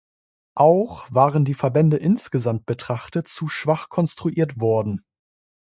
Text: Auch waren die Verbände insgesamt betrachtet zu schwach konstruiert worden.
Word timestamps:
Auch 0.55 1.05
waren 1.11 1.45
die 1.45 1.53
Verbände 1.53 1.97
insgesamt 1.97 2.65
betrachtet 2.65 3.27
zu 3.27 3.47
schwach 3.47 3.89
konstruiert 3.89 4.59
worden. 4.59 5.05